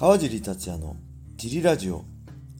[0.00, 0.96] 川尻達也の
[1.36, 2.06] ジリラジオ。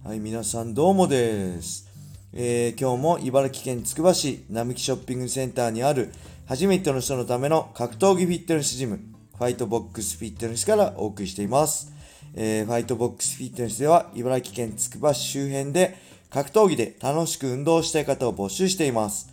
[0.05, 1.89] はい、皆さんどうもです。
[2.35, 6.13] えー、今日も茨城県つくば市並木ショッピングセンターにある
[6.45, 9.01] 初めての人のための格闘技フィットネスジム、
[9.39, 11.91] ファイトボックスフィットネスからお送りしています。
[12.35, 15.97] えー、ファイトボックスフィットネスでは茨城県つくば市周辺で
[16.29, 19.33] 格闘技で楽しく運動したい方を募集しています。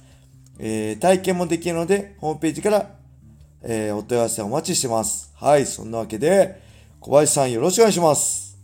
[0.60, 2.90] えー、体験もできるので、ホームページから、
[3.64, 5.34] えー、お問い合わせお待ちしてます。
[5.36, 6.66] はい、そんなわけで、
[7.00, 8.58] 小林さんよろしくお願いします。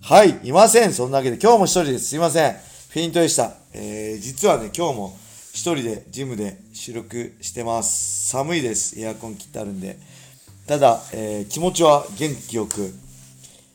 [0.00, 0.92] はい、いません。
[0.92, 2.06] そんなわけで今日も一人です。
[2.06, 2.52] すいません。
[2.52, 3.52] フェイントでした。
[3.74, 5.18] えー、実はね、今日も
[5.52, 8.28] 一人でジムで収録してます。
[8.28, 8.98] 寒いです。
[8.98, 9.98] エアコン切ってあるんで。
[10.66, 12.94] ただ、えー、気持ちは元気よく、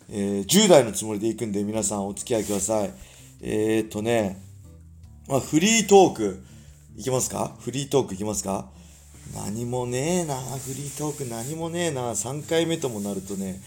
[0.10, 2.92] えー、10代のつもりで行くんで皆さんお付き合いください。
[3.42, 4.42] えー、っとね、
[5.28, 6.44] まあ、フリートーク、
[6.96, 7.56] いきますか？
[7.60, 8.70] フリートークいきますか？
[9.36, 13.62] 何もねえな、フリートーク何もねえな、3回目ともなるとね、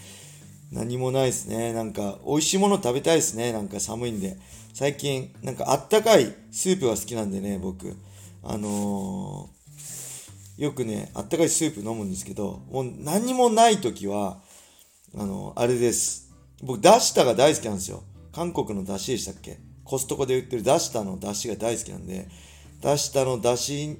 [0.71, 1.73] 何もないですね。
[1.73, 3.53] なんか、美味しいもの食べたいですね。
[3.53, 4.37] なんか寒いんで。
[4.73, 7.95] 最近、なんかあったかいスープが好きなんでね、僕。
[8.43, 14.39] あのー、よくね、あったかいスープ飲むんですけど、もう何もない時は、
[15.15, 16.31] あのー、あれです。
[16.61, 18.03] 僕、ダシタが大好きなんですよ。
[18.33, 19.59] 韓国のダシでしたっけ？
[19.83, 22.27] コストコで売ってるダシタのダシが大好きなんで、
[22.81, 23.97] ダシタのダシ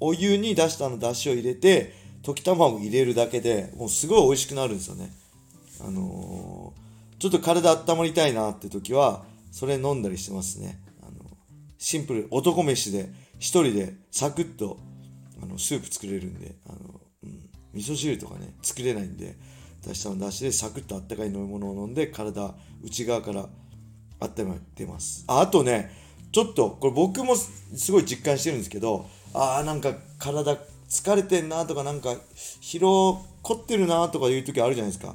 [0.00, 1.92] お湯に出したの出汁を入れて
[2.22, 5.12] 溶き卵入れるだけでもうすごい美味しくなるんですよね。
[5.80, 10.80] あのー、ちょっと体温まりたいなって時はそれ飲んだりしてますね。
[11.02, 11.36] あの
[11.78, 14.78] シンプル男飯で一人でサクッと
[15.42, 19.36] あのスープ作れるんであの、うん、味噌汁とかね作れないんで
[19.86, 23.48] 出したの出汁でサクッとあったかい飲み物を飲んで体内側から
[24.20, 25.24] 温めてます。
[25.26, 25.90] ああとね
[26.32, 30.56] ちょっとこれ僕もすごい実感してるんですけどああなんか体
[30.88, 32.14] 疲れてんなとかなんか
[32.62, 35.14] 疲労凝ってるなとかいう時あるじゃないですか。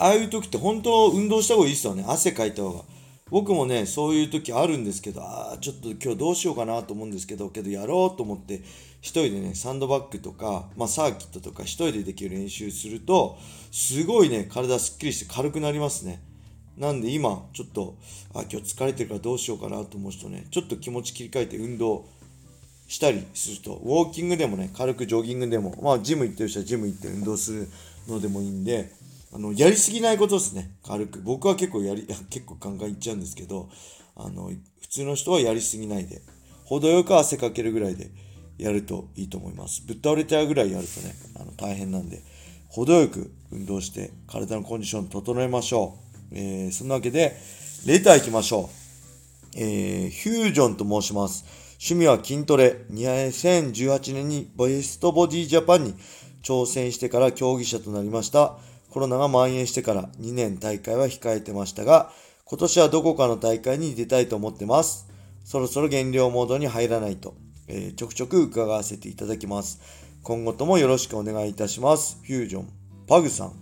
[0.00, 2.04] ああいう時って本当運動した方がいいですよね。
[2.06, 2.84] 汗かいた方が。
[3.30, 8.62] 僕もねそういう時あるんですけどああちょっと今日どうしようかなと思うんですけどけどやろうと思って
[9.00, 13.36] 一人でねサンドバッグとか、まあ、サーキットとか一人でできる練習すると
[13.70, 16.22] すごいね体すっきりして軽くなりますね。
[16.78, 17.96] なんで今ちょっと
[18.34, 22.06] あ今日疲れてるからどうしようかなと思う人ねちょっと気持ち切り替えて運動
[22.88, 27.68] したりすると、ウォーキングでもね、軽くジョギングでも、まあ、ジム行ってる人はジム行って運動する
[28.08, 28.90] のでもいいんで、
[29.32, 31.20] あの、やりすぎないことですね、軽く。
[31.20, 33.68] 僕は結構やり、 結構カンカンいっちゃうんですけど、
[34.16, 34.50] あの、
[34.80, 36.22] 普通の人はやりすぎないで、
[36.64, 38.10] 程よく汗かけるぐらいで
[38.56, 39.82] やるといいと思います。
[39.86, 42.22] ぶっ倒れちゃうぐらいやるとね、あの、大変なんで、
[42.68, 45.98] 程よく運動して体のコンディション整えましょ
[46.32, 46.34] う。
[46.34, 47.36] えー、そんなわけで、
[47.84, 48.78] レター行きましょう。
[49.56, 51.44] えー、フュージョンと申します。
[51.80, 52.84] 趣味は筋トレ。
[52.90, 55.94] 2018年にベストボディジャパンに
[56.42, 58.58] 挑戦してから競技者となりました。
[58.90, 62.10] コロナが蔓延してから2年大会は控えてましたが、
[62.44, 65.08] 今年はどこかの大会に出たいと思ってます。
[65.44, 67.34] そろそろ減量モードに入らないと、
[67.68, 69.80] えー、ちょくちょく伺わせていただきます。
[70.24, 72.18] 今後ともよろしくお願いいたします。
[72.24, 72.68] フュージョン、
[73.06, 73.52] パグさん。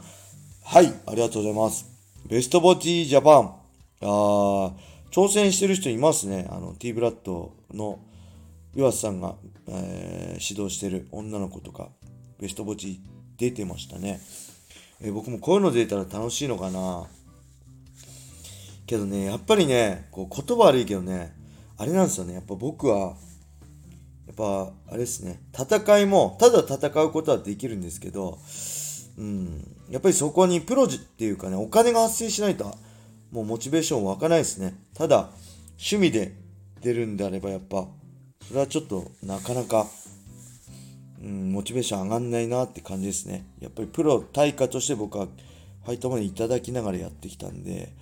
[0.65, 1.85] はい、ありがとうございます。
[2.27, 3.55] ベストボディジャパン。
[4.01, 4.73] あー、
[5.17, 6.47] 挑戦してる人いますね。
[6.51, 8.01] あの、T ブラッドの
[8.75, 11.89] 岩瀬さんが、えー、指導してる女の子とか、
[12.39, 13.01] ベストボチ
[13.39, 14.21] 出てましたね。
[15.01, 17.07] えー、僕もこういうの出たら楽しいのかな。
[18.87, 21.35] けどね、やっぱりね、こう言葉悪いけどね、
[21.79, 22.35] あれなんですよね。
[22.35, 23.17] やっぱ僕は、
[24.27, 28.39] やっぱ、あれですね、戦いも、ただ戦うことはできるんですけど、
[29.17, 32.77] うん、やっぱりそこにプロジっていうかね、お金が発生しないと
[33.37, 34.73] もうモチベーション湧かないですね。
[34.95, 35.29] ただ、
[35.73, 36.33] 趣味で
[36.81, 37.87] 出るんであればやっぱ、
[38.49, 39.87] それはちょっとなかなか、
[41.23, 43.45] うん、モチベーション上がんないなって感じですね。
[43.61, 45.27] やっぱりプロ対価として僕は
[45.85, 47.93] ファイトまでいただきながらやってきたんで、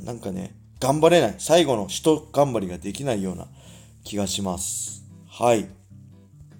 [0.00, 1.34] うん、なんかね、頑張れない。
[1.36, 3.46] 最後の人頑張りができないような
[4.02, 5.04] 気がします。
[5.28, 5.68] はい。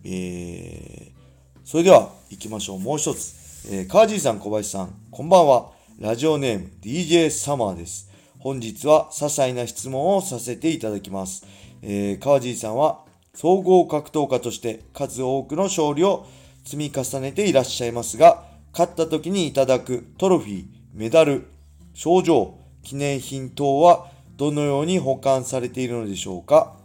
[0.05, 2.81] えー、それでは行きましょう。
[2.81, 3.35] もう一つ。
[3.70, 5.75] えー、川尻さん、小林さん、こんばんは。
[5.99, 8.11] ラジオネーム DJ サマーです。
[8.39, 11.47] 本日は些細な質問をさせていただきます。
[11.81, 16.27] えー、川尻さんは総合格闘家として数多くの勝利を
[16.65, 21.47] 積み重ねていらっしゃいますが、勝った時にいただくトロフィー、メダル、
[21.95, 26.77] 賞状、記念品等はどのように保管されているのでしょうか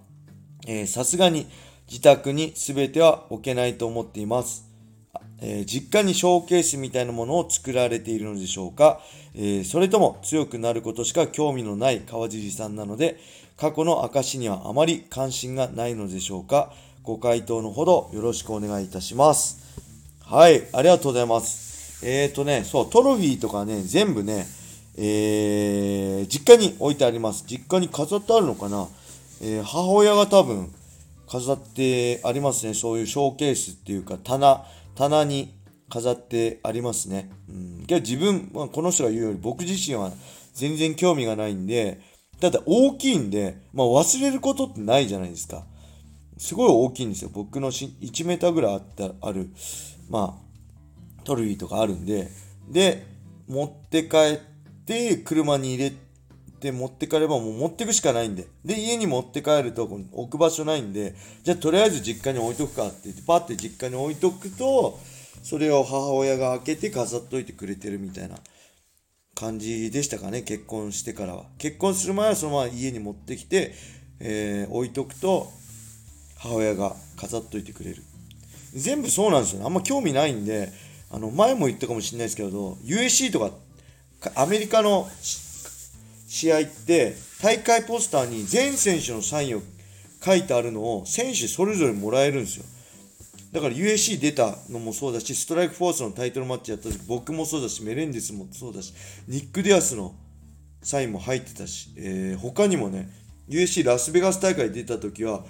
[0.87, 1.47] さすがに
[1.85, 4.70] 自宅に全ては置けないと思っています。
[5.41, 9.01] えー、実家にショーケースみたいなものを作られているのでしょうか、
[9.35, 13.19] えー、それとも強くなることしか興味のない川尻さんなので、
[13.57, 16.71] 過去の証にはあまり関心がないのでしょうか
[17.03, 19.59] ご回答のほどよろしくお願いいたします。
[20.23, 22.05] はい、ありがとうございます。
[22.05, 24.47] えっ、ー、とね、そう、トロフィーとかね、全部ね、
[24.97, 27.43] えー、実家に置いてあります。
[27.47, 28.87] 実家に飾ってあるのかな、
[29.41, 30.71] えー、母親が多分
[31.27, 32.73] 飾ってありますね。
[32.73, 34.65] そういうショーケースっていうか棚、
[34.95, 35.53] 棚に
[35.89, 37.29] 飾ってありますね。
[37.49, 37.51] う
[37.83, 37.85] ん。
[37.85, 40.11] けど自分、まあ、この人が言うより僕自身は
[40.53, 42.01] 全然興味がないんで、
[42.39, 45.65] ただ大きいんで、まあ忘れることってないじゃないですか。
[46.37, 47.29] すごい大きいんですよ。
[47.31, 49.49] 僕のし1メーターぐらいあったある、
[50.09, 52.29] まあ、トロフィーとかあるんで、
[52.67, 53.05] で、
[53.47, 54.39] 持って帰っ
[54.85, 55.93] て、車に入れ
[56.61, 58.47] て持って帰ればもう持ってくしかないんで。
[58.63, 64.99] で、家に持って帰ると置く場所ないんで、じゃあとりあえず実家に置いとくかって言って、パッて実家に置いとくと、
[65.43, 68.37] それを母親が開けて飾っといてくれてるみたいな
[69.33, 71.45] 感じでしたかね、結婚してからは。
[71.57, 73.73] 結婚する前はそのまま家に持ってきて、
[74.19, 75.51] えー、置いとくと、
[76.37, 78.03] 母親が飾っといてくれる。
[78.73, 79.65] 全部そうなんですよね。
[79.65, 80.71] あんま興味ないんで、
[81.09, 83.51] あの、前も言ったかもしれないですけど、USC とか、
[84.35, 85.09] アメリカの
[86.31, 89.61] 試合って、大会ポスターに全選手のサインを
[90.23, 92.65] 書いてあるのを選手それぞれもらえるんですよ。
[93.51, 98.93] だから USC 出たのもそうだし、ストライクフォースのタイトルマッチやった時、僕もそうだし、メレンデスもそうだし、
[99.27, 100.15] ニック・ディアスの
[100.81, 103.09] サインも入ってたし、えー、他にもね、
[103.49, 105.43] USC ラスベガス大会出た時は、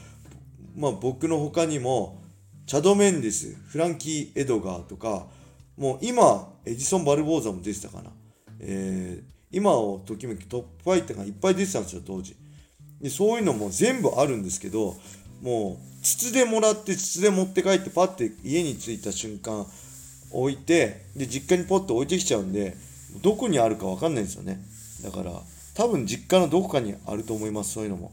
[0.76, 2.24] まあ僕の他にも、
[2.66, 5.28] チャド・メンデス、フランキー・エドガーとか、
[5.78, 8.10] もう今、エジソン・バルボーザも出てたかな。
[8.62, 12.36] えー、今をときめきトップファイターがいっぱい出てたんですよ、当時。
[13.02, 14.96] でそういうのも全部あるんですけど、
[15.42, 19.66] もう筒でもらって筒で持って帰ってパッて家に着いた瞬間
[20.32, 22.76] 置いてで実家にポッと置いてきちゃうんで
[23.22, 24.64] どこにあるか分かんないんですよね。
[25.04, 25.32] だから
[25.74, 28.12] 多分実家のどこかにあると思いますそういうのも。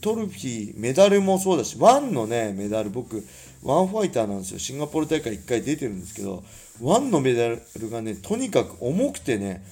[0.00, 3.22] トロフィーメダルもそうだしワンのねメダル僕
[3.62, 4.58] ワンファイターなんですよ。
[4.58, 6.42] シンガポール大会1回出てるんですけど
[6.80, 7.60] ワンのメダル
[7.90, 9.64] がねとにかく重くてね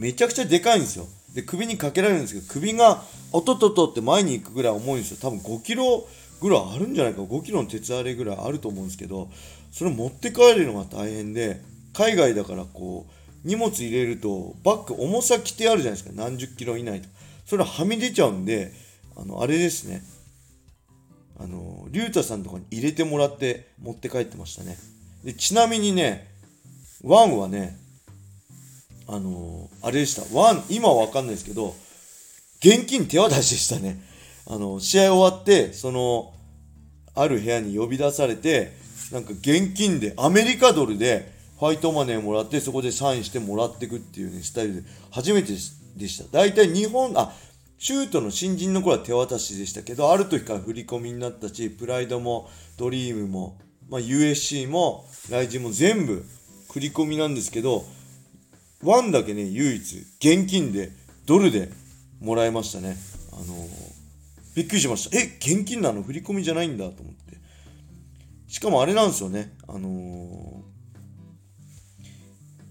[0.00, 1.06] めちゃくちゃでかいんですよ。
[1.34, 3.02] で首にかけられるんですけど首が
[3.32, 5.18] おとととって前に行くぐらい重いんですよ。
[5.20, 6.08] 多分5キロ
[6.40, 7.20] ぐらいあるんじゃないか。
[7.20, 9.28] 5キロの鉄あれぐらいあると思うんですけど
[9.70, 11.60] それ持って帰るのが大変で
[11.92, 16.10] 海外だからこう荷物入れるとバッグ重さ規定あるじゃないですか。
[16.16, 17.08] 何十キロ以内と。
[17.44, 18.72] それはみ出ちゃうんで
[19.16, 20.02] あのあれですね。
[21.38, 24.78] あの竜太さんとかに入れてもらって持って帰ってましたね。
[25.24, 26.26] でちなみにね
[27.02, 27.78] ワンはね
[29.12, 30.22] あのー、あれでした。
[30.38, 31.74] ワン、今はわかんないですけど、
[32.60, 34.00] 現金手渡しでしたね。
[34.46, 36.32] あの、試合終わって、その、
[37.16, 38.72] ある部屋に呼び出されて、
[39.10, 46.24] なんか現金で、アメリカドルで、ファイトマネーもらって、そこでサインしてもらっていくっていうね、スタイルで、初めてでした。
[46.30, 47.32] 大体日本、あ、
[47.78, 53.58] シュートの新人の頃は手渡しでしたけど、ある時から振り込みになったし、プライドも、ドリームも、
[53.88, 56.24] まあ、USC も、ライジンも全部
[56.70, 57.84] 振り込みなんですけど、
[58.82, 60.90] ワンだけね、唯一、現金で、
[61.26, 61.70] ドルで
[62.20, 62.96] もらえましたね。
[63.32, 63.68] あのー、
[64.54, 65.18] びっくりしました。
[65.18, 66.02] え、現金なの？
[66.02, 67.36] 振り込みじゃないんだと思って。
[68.48, 69.52] しかもあれなんですよね。
[69.68, 70.60] あのー、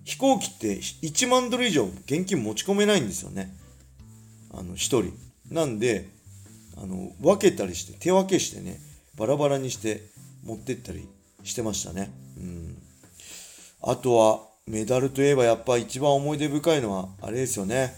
[0.03, 3.55] 飛行機って1万ドル以上現金持ち込めないんですよね。
[4.51, 5.13] あの、1人。
[5.49, 6.09] なんで、
[6.75, 8.81] あの、分けたりして、手分けしてね、
[9.15, 10.09] バラバラにして
[10.43, 11.07] 持ってったり
[11.43, 12.11] してましたね。
[12.37, 12.77] うん。
[13.83, 17.91] あとは、メダルといえばやっぱ一番思い出深いのはあれですよね。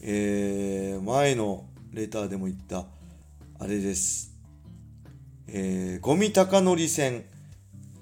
[0.00, 2.84] えー、前のレターでも言った、
[3.58, 4.32] あれです。
[5.48, 7.24] えー、ゴミ高則戦。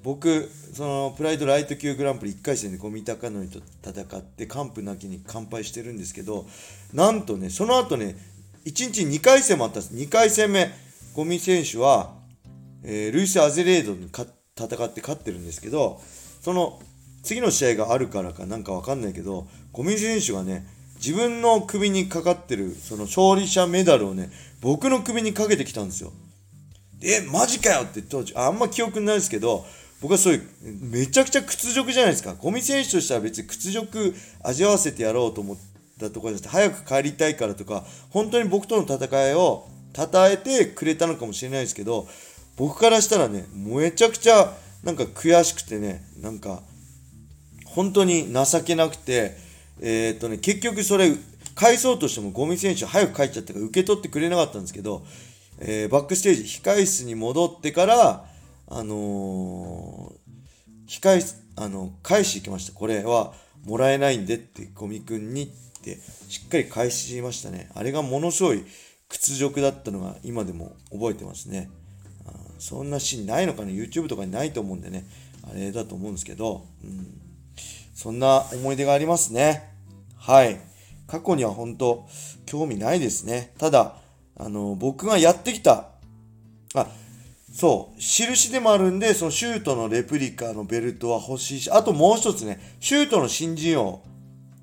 [0.03, 6.45] 僕、そのプライドライト級グランプリ1回戦でゴミ高則と戦って完膚なきに完敗してるんですけど、
[6.93, 8.15] なんとね、その後ね、
[8.67, 9.95] 1日2回戦もあったんです。
[9.95, 10.71] 2回戦目、
[11.15, 12.13] ゴミ選手は、
[12.85, 15.99] えー、ルイス・アゼレードに戦って勝ってるんですけど、
[16.43, 16.79] その
[17.27, 20.65] 次の試合があるからかなんかわかんないけど、小見選手がね、
[20.97, 24.31] 自分の首にかかってる、その勝利者メダルをね、
[24.61, 26.13] 僕の首にかけてきたんですよ。
[27.03, 29.67] え、マジかよって当時、あんま記憶ないですけど、
[30.01, 32.35] 僕はそういう、めちゃくちゃ屈辱じゃないですか。
[32.35, 34.15] ゴミ選手としては別に屈辱
[34.45, 35.57] 味わわせてやろうと思っ
[35.99, 42.07] たところです早く帰りたいからとか、本当に僕との戦いを称えてくれたのかもしれないですけど、
[42.57, 46.63] 僕からしたらね、めちゃくちゃなんか悔しくてね、なんか、
[47.77, 49.37] 本当に情けなくて、
[49.83, 51.13] えー、っとね、結局それ、
[51.55, 55.05] 返そうとしてもゴミ選手早く帰っちゃったから受け取ってくれなかったんですけど、
[55.59, 58.25] えー、バックステージ、控室に戻ってから、
[58.69, 62.73] あのー、控室、あの、返し行きました。
[62.73, 63.35] これは
[63.67, 65.47] もらえないんでって、ゴミくんにっ
[65.83, 67.69] てしっかり返しましたね。
[67.75, 68.65] あれがものすごい
[69.11, 71.69] 屈辱だったのが今でも覚えてますね。
[72.27, 75.05] あそんなシーンないのかな ?YouTube とかにないと思うんでね、
[75.51, 77.26] あれだと思うんですけど、うん。
[77.97, 79.73] そんな思い出がありますね。
[80.19, 80.61] はい。
[81.07, 82.07] 過去には本当
[82.45, 83.55] 興味ないですね。
[83.57, 83.97] ただ、
[84.37, 85.89] あの、僕がやってきた、
[86.75, 86.89] あ、
[87.51, 94.03] そう、印でもあるんで、そのシュートのレプリカのベルトは欲しいし、あともう一つね、シュートの新人王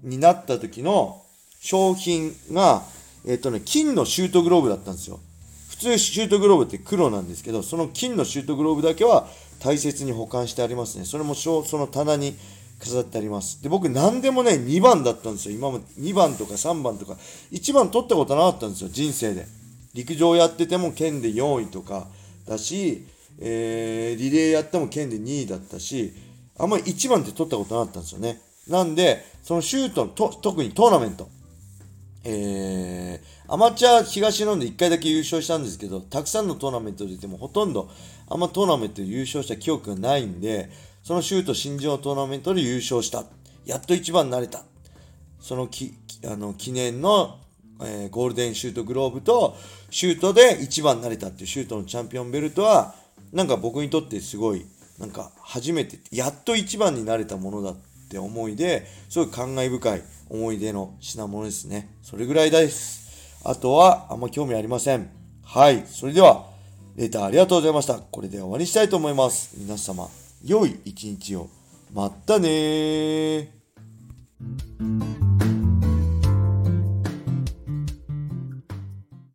[0.03, 1.23] になった時の
[1.59, 2.83] 商品が、
[3.25, 5.19] えっ、とね、金のシュートグローブだったんですよ。
[5.69, 9.27] 普通シュートグローブって黒なんですけど、その金のシュートグローブだけは
[9.59, 11.05] 大切に保管してありますね。
[11.05, 12.37] それもその棚に
[12.83, 13.63] 飾ってあります。
[13.63, 15.55] で、僕何でもね、2番だったんですよ。
[15.55, 17.17] 今まで2番とか3番とか、
[17.51, 19.47] 1番取ったことなかったんですよ、人生で。
[19.93, 22.07] 陸上やってても県で4位とか
[22.47, 23.05] だし、
[23.39, 26.13] えー、リレーやっても県で2位だったし、
[26.57, 28.41] あんまり1番って取ったことなかったんですよね。
[28.67, 31.29] なんで、そのシュートのと、特にトーナメント、
[32.25, 37.89] えー、アマチュア東日本で1回だけ優勝したんですけど、たくさんのトーナメント出てもほとんど、
[38.29, 40.69] あんまトーナメントで優勝した記憶がないんで、
[41.03, 43.25] そのシュート新人王トーナメントで優勝した。
[43.65, 44.63] やっと一番になれた。
[45.41, 45.93] そのき
[46.25, 47.39] あの記念の、
[47.81, 49.57] えー、ゴールデンシュートグローブと、
[49.89, 52.95] シュートで一番になれたっていうシュートのチャンピオンベルトは、
[53.33, 54.65] なんか僕にとってすごい、
[54.97, 57.75] なんか初めて、やっと一番になれたものだっ
[58.09, 61.97] て思いで、すごい感慨深い思い出の品物ですね。
[62.01, 63.41] それぐらいです。
[63.43, 65.09] あとは、あんま興味ありません。
[65.43, 65.83] はい。
[65.85, 66.47] それでは、
[66.95, 67.95] レターありがとうございました。
[67.95, 69.55] これで終わりにしたいと思います。
[69.57, 70.07] 皆様、
[70.43, 71.49] 良い一日を。
[71.93, 73.53] まったね